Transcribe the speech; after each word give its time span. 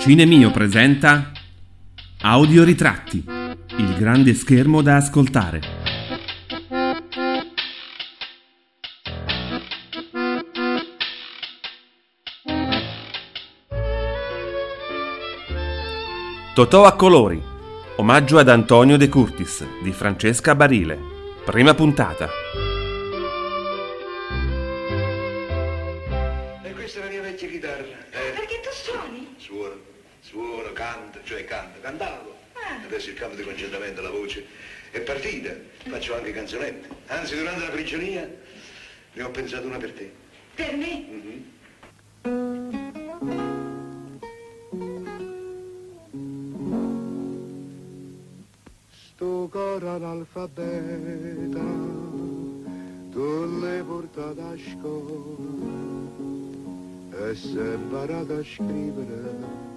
Cinemio 0.00 0.50
presenta 0.50 1.30
Audioritratti, 2.22 3.22
il 3.76 3.94
grande 3.98 4.32
schermo 4.32 4.80
da 4.80 4.96
ascoltare. 4.96 5.60
Totò 16.54 16.86
a 16.86 16.96
colori, 16.96 17.38
omaggio 17.96 18.38
ad 18.38 18.48
Antonio 18.48 18.96
De 18.96 19.10
Curtis 19.10 19.66
di 19.82 19.92
Francesca 19.92 20.54
Barile, 20.54 20.98
prima 21.44 21.74
puntata. 21.74 22.69
Canto, 31.00 31.20
cioè 31.24 31.44
canto, 31.44 31.80
cantavo. 31.80 32.36
Ah. 32.52 32.84
Adesso 32.84 33.10
il 33.10 33.16
campo 33.16 33.36
di 33.36 33.42
concentramento, 33.42 34.02
la 34.02 34.10
voce 34.10 34.44
è 34.90 35.00
partita. 35.00 35.54
Faccio 35.88 36.14
anche 36.14 36.32
canzonette. 36.32 36.88
Anzi, 37.06 37.36
durante 37.36 37.64
la 37.64 37.70
prigionia 37.70 38.28
ne 39.12 39.22
ho 39.22 39.30
pensato 39.30 39.66
una 39.66 39.78
per 39.78 39.92
te. 39.92 40.12
Per 40.54 40.76
me? 40.76 41.06
Mhm. 41.08 41.58
Sto 48.90 49.48
coro 49.50 49.88
analfabeta, 49.88 51.60
tu 53.10 53.58
l'hai 53.60 53.82
portato 53.82 54.40
a 54.40 54.56
scuola 54.56 55.48
e 57.30 57.34
sei 57.34 57.74
imparato 57.74 58.32
a 58.34 58.44
scrivere 58.44 59.69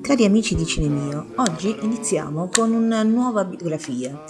Cari 0.00 0.24
amici 0.24 0.54
di 0.54 0.64
Cinemio, 0.64 1.32
oggi 1.36 1.76
iniziamo 1.82 2.48
con 2.50 2.72
una 2.72 3.02
nuova 3.02 3.44
biografia. 3.44 4.24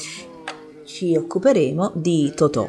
Ci 0.85 1.15
occuperemo 1.15 1.93
di 1.95 2.33
Totò 2.35 2.69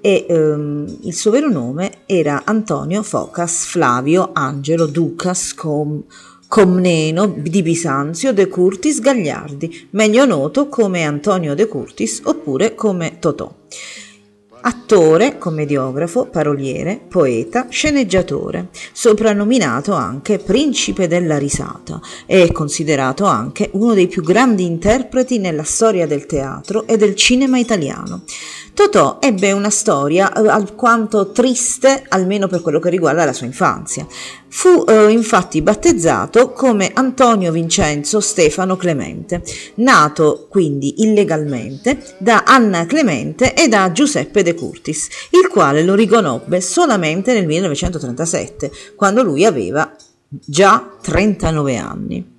e 0.00 0.26
ehm, 0.28 0.98
il 1.02 1.12
suo 1.12 1.32
vero 1.32 1.50
nome 1.50 2.02
era 2.06 2.42
Antonio 2.44 3.02
Focas 3.02 3.64
Flavio 3.64 4.30
Angelo 4.32 4.86
Ducas 4.86 5.54
Com- 5.54 6.04
Comneno 6.46 7.26
di 7.26 7.62
Bisanzio 7.62 8.32
de 8.32 8.46
Curtis 8.46 9.00
Gagliardi, 9.00 9.88
meglio 9.90 10.24
noto 10.24 10.68
come 10.68 11.02
Antonio 11.02 11.56
de 11.56 11.66
Curtis 11.66 12.20
oppure 12.22 12.76
come 12.76 13.18
Totò. 13.18 13.52
Attore, 14.68 15.38
commediografo, 15.38 16.26
paroliere, 16.26 17.00
poeta, 17.08 17.68
sceneggiatore, 17.68 18.70
soprannominato 18.92 19.92
anche 19.92 20.40
Principe 20.40 21.06
della 21.06 21.38
risata, 21.38 22.00
è 22.26 22.50
considerato 22.50 23.26
anche 23.26 23.70
uno 23.74 23.94
dei 23.94 24.08
più 24.08 24.22
grandi 24.22 24.64
interpreti 24.64 25.38
nella 25.38 25.62
storia 25.62 26.08
del 26.08 26.26
teatro 26.26 26.84
e 26.88 26.96
del 26.96 27.14
cinema 27.14 27.58
italiano. 27.58 28.22
Totò 28.74 29.18
ebbe 29.20 29.52
una 29.52 29.70
storia 29.70 30.32
eh, 30.32 30.48
alquanto 30.48 31.30
triste, 31.30 32.04
almeno 32.08 32.48
per 32.48 32.60
quello 32.60 32.80
che 32.80 32.90
riguarda 32.90 33.24
la 33.24 33.32
sua 33.32 33.46
infanzia. 33.46 34.04
Fu 34.48 34.84
eh, 34.86 35.10
infatti 35.10 35.60
battezzato 35.60 36.52
come 36.52 36.90
Antonio 36.94 37.50
Vincenzo 37.52 38.20
Stefano 38.20 38.76
Clemente, 38.76 39.42
nato 39.76 40.46
quindi 40.48 41.02
illegalmente 41.02 42.14
da 42.18 42.44
Anna 42.46 42.86
Clemente 42.86 43.54
e 43.54 43.68
da 43.68 43.90
Giuseppe 43.92 44.42
De 44.42 44.54
Curtis, 44.54 45.08
il 45.30 45.48
quale 45.48 45.82
lo 45.82 45.94
riconobbe 45.94 46.60
solamente 46.60 47.32
nel 47.32 47.46
1937, 47.46 48.70
quando 48.94 49.22
lui 49.22 49.44
aveva 49.44 49.94
già 50.28 50.96
39 51.00 51.76
anni. 51.76 52.34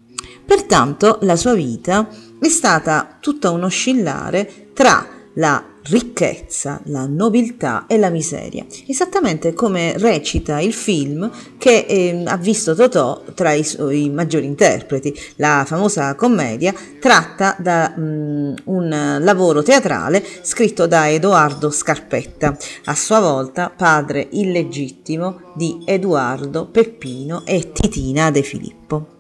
Pertanto 0.46 1.20
la 1.22 1.36
sua 1.36 1.54
vita 1.54 2.08
è 2.40 2.48
stata 2.48 3.18
tutta 3.20 3.52
un 3.52 3.64
oscillare 3.64 4.70
tra 4.74 5.17
la 5.38 5.64
ricchezza, 5.90 6.82
la 6.86 7.06
nobiltà 7.06 7.86
e 7.88 7.98
la 7.98 8.10
miseria, 8.10 8.66
esattamente 8.88 9.54
come 9.54 9.98
recita 9.98 10.60
il 10.60 10.74
film 10.74 11.30
che 11.58 11.86
eh, 11.88 12.24
ha 12.26 12.38
visto 12.38 12.76
Totò 12.76 13.24
tra 13.34 13.54
i 13.54 13.64
suoi 13.64 14.10
maggiori 14.10 14.46
interpreti, 14.46 15.18
la 15.38 15.64
famosa 15.66 16.14
commedia 16.16 16.74
tratta 17.00 17.56
da 17.58 17.94
mm, 17.98 18.54
un 18.66 19.18
lavoro 19.22 19.64
teatrale 19.64 20.24
scritto 20.42 20.88
da 20.88 21.10
Edoardo 21.10 21.72
Scarpetta, 21.72 22.58
a 22.86 22.96
sua 22.96 23.20
volta 23.20 23.72
padre 23.76 24.28
illegittimo 24.32 25.54
di 25.56 25.84
Edoardo 25.86 26.68
Peppino 26.68 27.44
e 27.46 27.72
Titina 27.72 28.30
De 28.30 28.44
Filippo. 28.44 29.17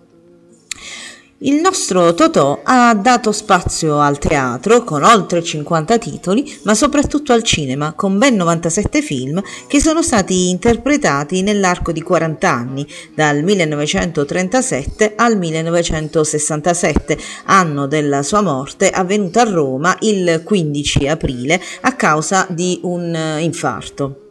Il 1.42 1.62
nostro 1.62 2.16
Totò 2.16 2.62
ha 2.64 2.96
dato 2.96 3.31
spazio 3.31 4.00
al 4.00 4.18
teatro 4.18 4.84
con 4.84 5.03
oltre 5.03 5.44
50 5.44 6.00
titoli, 6.00 6.59
ma 6.64 6.74
soprattutto 6.74 7.31
al 7.31 7.44
cinema 7.44 7.94
con 7.94 8.18
ben 8.18 8.36
97 8.36 9.03
film 9.03 9.44
che 9.68 9.80
sono 9.80 10.02
stati 10.02 10.50
interpretati 10.50 11.44
nell'arco 11.44 11.92
di 11.92 12.02
40 12.02 12.50
anni, 12.50 12.88
dal 13.14 13.44
1937 13.44 15.14
al 15.16 15.38
1967, 15.38 17.20
anno 17.46 17.86
della 17.86 18.24
sua 18.24 18.42
morte 18.42 18.90
avvenuta 18.90 19.42
a 19.42 19.52
Roma 19.52 19.96
il 20.00 20.42
15 20.44 21.08
aprile 21.08 21.62
a 21.81 21.94
causa 21.94 22.48
di 22.50 22.80
un 22.81 23.14
eh, 23.14 23.44
infarto. 23.44 24.26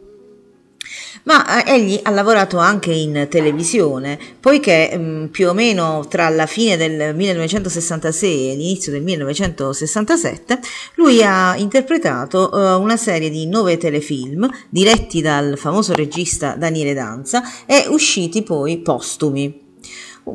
Ma 1.23 1.63
eh, 1.63 1.73
egli 1.73 1.99
ha 2.01 2.09
lavorato 2.09 2.57
anche 2.57 2.91
in 2.91 3.27
televisione, 3.29 4.17
poiché 4.39 4.97
mh, 4.97 5.27
più 5.27 5.49
o 5.49 5.53
meno 5.53 6.05
tra 6.09 6.29
la 6.29 6.45
fine 6.45 6.77
del 6.77 7.15
1966 7.15 8.51
e 8.51 8.55
l'inizio 8.55 8.91
del 8.91 9.03
1967 9.03 10.59
lui 10.95 11.23
ha 11.23 11.55
interpretato 11.57 12.51
eh, 12.51 12.75
una 12.75 12.97
serie 12.97 13.29
di 13.29 13.47
nove 13.47 13.77
telefilm 13.77 14.49
diretti 14.69 15.21
dal 15.21 15.57
famoso 15.57 15.93
regista 15.93 16.55
Daniele 16.55 16.93
Danza 16.93 17.43
e 17.65 17.85
usciti 17.89 18.43
poi 18.43 18.77
postumi. 18.79 19.65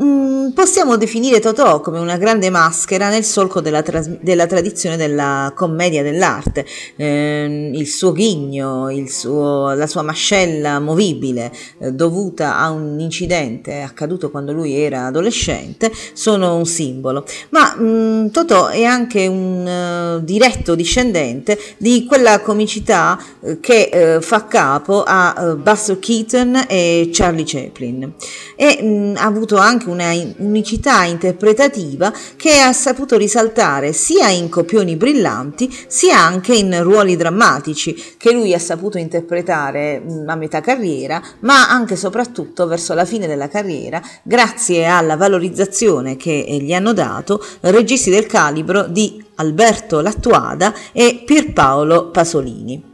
Mm, 0.01 0.51
possiamo 0.55 0.97
definire 0.97 1.39
Totò 1.39 1.81
come 1.81 1.99
una 1.99 2.17
grande 2.17 2.49
maschera 2.49 3.11
nel 3.11 3.25
solco 3.25 3.61
della, 3.61 3.83
tras- 3.83 4.09
della 4.21 4.47
tradizione 4.47 4.97
della 4.97 5.53
commedia 5.55 6.03
dell'arte. 6.03 6.65
Ehm, 6.97 7.75
il 7.75 7.87
suo 7.87 8.13
ghigno, 8.13 8.91
il 8.91 9.11
suo- 9.11 9.75
la 9.75 9.87
sua 9.87 10.01
mascella 10.03 10.81
movibile 10.81 11.53
eh, 11.79 11.93
dovuta 11.93 12.57
a 12.57 12.71
un 12.71 13.01
incidente 13.01 13.83
accaduto 13.83 14.31
quando 14.31 14.53
lui 14.53 14.75
era 14.75 15.07
adolescente 15.07 15.93
sono 16.15 16.57
un 16.57 16.65
simbolo. 16.65 17.27
Ma 17.51 17.77
mm, 17.79 18.29
Totò 18.29 18.69
è 18.69 18.85
anche 18.85 19.27
un 19.27 19.67
eh, 19.67 20.25
diretto 20.25 20.75
discendente 20.75 21.59
di 21.77 22.07
quella 22.07 22.41
comicità 22.41 23.19
eh, 23.43 23.61
che 23.61 23.91
eh, 23.93 24.21
fa 24.23 24.47
capo 24.47 25.03
a 25.03 25.35
eh, 25.39 25.55
Buster 25.57 25.99
Keaton 25.99 26.65
e 26.69 27.11
Charlie 27.13 27.45
Chaplin 27.45 28.13
e 28.57 28.83
mh, 28.83 29.17
ha 29.17 29.25
avuto 29.25 29.57
anche 29.57 29.82
una 29.87 30.11
in- 30.13 30.35
unicità 30.39 31.05
interpretativa 31.05 32.13
che 32.37 32.59
ha 32.61 32.73
saputo 32.73 33.17
risaltare 33.17 33.93
sia 33.93 34.29
in 34.29 34.49
copioni 34.49 34.97
brillanti 34.97 35.75
sia 35.87 36.19
anche 36.19 36.55
in 36.55 36.83
ruoli 36.83 37.17
drammatici 37.17 38.17
che 38.17 38.33
lui 38.33 38.55
ha 38.55 38.59
saputo 38.59 38.99
interpretare 38.99 40.01
mh, 40.01 40.29
a 40.29 40.35
metà 40.35 40.61
carriera 40.61 41.23
ma 41.41 41.69
anche 41.69 41.95
e 41.95 41.97
soprattutto 41.97 42.67
verso 42.67 42.95
la 42.95 43.05
fine 43.05 43.27
della 43.27 43.49
carriera 43.49 44.03
grazie 44.23 44.87
alla 44.87 45.17
valorizzazione 45.17 46.17
che 46.17 46.45
eh, 46.47 46.59
gli 46.59 46.73
hanno 46.73 46.93
dato 46.93 47.45
registi 47.61 48.11
del 48.11 48.27
calibro 48.27 48.85
di 48.85 49.23
Alberto 49.37 50.01
Lattuada 50.01 50.73
e 50.93 51.23
Pierpaolo 51.25 52.11
Pasolini. 52.11 52.92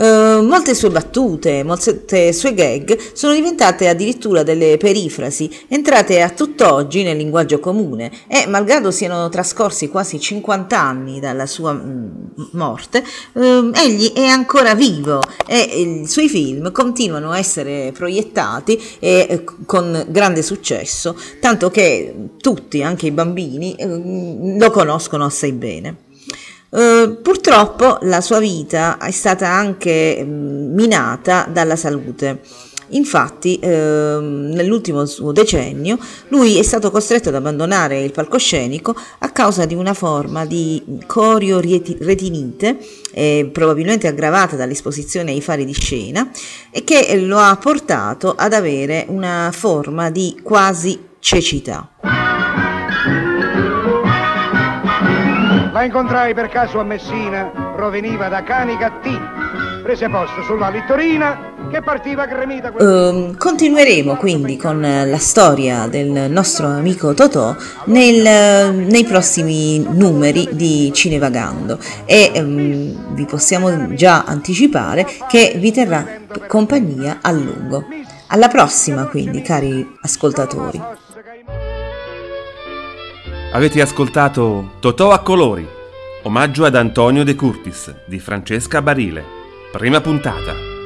Eh, 0.00 0.40
molte 0.42 0.76
sue 0.76 0.90
battute, 0.90 1.64
molte 1.64 2.32
sue 2.32 2.54
gag 2.54 2.96
sono 3.14 3.34
diventate 3.34 3.88
addirittura 3.88 4.44
delle 4.44 4.76
perifrasi, 4.76 5.50
entrate 5.66 6.22
a 6.22 6.30
tutt'oggi 6.30 7.02
nel 7.02 7.16
linguaggio 7.16 7.58
comune 7.58 8.12
e, 8.28 8.46
malgrado 8.46 8.92
siano 8.92 9.28
trascorsi 9.28 9.88
quasi 9.88 10.20
50 10.20 10.80
anni 10.80 11.18
dalla 11.18 11.46
sua 11.46 11.72
mm, 11.72 12.06
morte, 12.52 13.02
ehm, 13.32 13.72
egli 13.74 14.12
è 14.12 14.26
ancora 14.26 14.76
vivo 14.76 15.20
e 15.44 15.58
i 15.58 16.06
suoi 16.06 16.28
film 16.28 16.70
continuano 16.70 17.32
a 17.32 17.38
essere 17.38 17.90
proiettati 17.90 18.80
e, 19.00 19.26
eh, 19.28 19.44
con 19.66 20.06
grande 20.10 20.42
successo, 20.42 21.16
tanto 21.40 21.70
che 21.70 22.14
tutti, 22.40 22.84
anche 22.84 23.06
i 23.06 23.10
bambini, 23.10 23.74
ehm, 23.76 24.60
lo 24.60 24.70
conoscono 24.70 25.24
assai 25.24 25.50
bene. 25.50 26.06
Eh, 26.70 27.18
purtroppo 27.22 27.98
la 28.02 28.20
sua 28.20 28.38
vita 28.38 28.98
è 28.98 29.10
stata 29.10 29.48
anche 29.48 30.22
mm, 30.22 30.74
minata 30.74 31.48
dalla 31.50 31.76
salute. 31.76 32.40
Infatti, 32.90 33.58
ehm, 33.60 34.50
nell'ultimo 34.54 35.04
suo 35.04 35.32
decennio, 35.32 35.98
lui 36.28 36.58
è 36.58 36.62
stato 36.62 36.90
costretto 36.90 37.28
ad 37.28 37.34
abbandonare 37.34 38.00
il 38.00 38.12
palcoscenico 38.12 38.94
a 39.18 39.30
causa 39.30 39.66
di 39.66 39.74
una 39.74 39.92
forma 39.92 40.46
di 40.46 40.82
corioretinite, 41.06 42.78
eh, 43.12 43.50
probabilmente 43.52 44.06
aggravata 44.06 44.56
dall'esposizione 44.56 45.32
ai 45.32 45.42
fari 45.42 45.66
di 45.66 45.74
scena, 45.74 46.30
e 46.70 46.82
che 46.84 47.14
lo 47.18 47.38
ha 47.38 47.54
portato 47.56 48.34
ad 48.34 48.54
avere 48.54 49.04
una 49.08 49.50
forma 49.52 50.08
di 50.10 50.40
quasi 50.42 50.98
cecità. 51.18 51.90
La 55.78 55.84
incontrai 55.84 56.34
per 56.34 56.48
caso 56.48 56.80
a 56.80 56.82
Messina, 56.82 57.52
proveniva 57.72 58.26
da 58.26 58.42
Cani 58.42 58.76
Gattini. 58.76 59.20
Prese 59.84 60.08
posto 60.08 60.42
sulla 60.42 60.70
littorina 60.70 61.52
che 61.70 61.82
partiva 61.82 62.26
gremita. 62.26 62.72
Uh, 62.76 63.36
continueremo 63.38 64.16
quindi 64.16 64.56
con 64.56 64.80
la 64.80 65.18
storia 65.18 65.86
del 65.86 66.32
nostro 66.32 66.66
amico 66.66 67.14
Totò 67.14 67.54
nel, 67.84 68.74
nei 68.74 69.04
prossimi 69.04 69.78
numeri 69.78 70.48
di 70.50 70.90
Cinevagando 70.92 71.78
e 72.06 72.32
um, 72.34 73.14
vi 73.14 73.24
possiamo 73.26 73.94
già 73.94 74.24
anticipare 74.24 75.06
che 75.28 75.54
vi 75.58 75.70
terrà 75.70 76.04
compagnia 76.48 77.18
a 77.22 77.30
lungo. 77.30 77.84
Alla 78.26 78.48
prossima 78.48 79.06
quindi, 79.06 79.42
cari 79.42 79.96
ascoltatori. 80.00 81.07
Avete 83.50 83.80
ascoltato 83.80 84.72
Totò 84.78 85.10
a 85.10 85.20
colori, 85.20 85.66
omaggio 86.24 86.66
ad 86.66 86.74
Antonio 86.74 87.24
De 87.24 87.34
Curtis 87.34 87.94
di 88.04 88.18
Francesca 88.18 88.82
Barile, 88.82 89.24
prima 89.72 90.02
puntata. 90.02 90.77